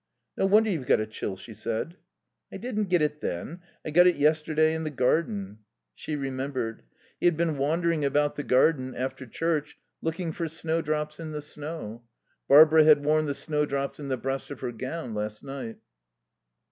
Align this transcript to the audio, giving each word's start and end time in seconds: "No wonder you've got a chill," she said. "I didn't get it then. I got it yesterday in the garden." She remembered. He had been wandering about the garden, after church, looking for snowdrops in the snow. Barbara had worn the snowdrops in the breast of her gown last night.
"No 0.35 0.47
wonder 0.47 0.71
you've 0.71 0.87
got 0.87 0.99
a 0.99 1.05
chill," 1.05 1.37
she 1.37 1.53
said. 1.53 1.95
"I 2.51 2.57
didn't 2.57 2.89
get 2.89 3.03
it 3.03 3.21
then. 3.21 3.61
I 3.85 3.91
got 3.91 4.07
it 4.07 4.15
yesterday 4.15 4.73
in 4.73 4.83
the 4.83 4.89
garden." 4.89 5.59
She 5.93 6.15
remembered. 6.15 6.81
He 7.19 7.27
had 7.27 7.37
been 7.37 7.59
wandering 7.59 8.03
about 8.03 8.35
the 8.35 8.41
garden, 8.41 8.95
after 8.95 9.27
church, 9.27 9.77
looking 10.01 10.31
for 10.31 10.47
snowdrops 10.47 11.19
in 11.19 11.33
the 11.33 11.39
snow. 11.41 12.01
Barbara 12.47 12.83
had 12.83 13.05
worn 13.05 13.27
the 13.27 13.35
snowdrops 13.35 13.99
in 13.99 14.07
the 14.07 14.17
breast 14.17 14.49
of 14.49 14.61
her 14.61 14.71
gown 14.71 15.13
last 15.13 15.43
night. 15.43 15.77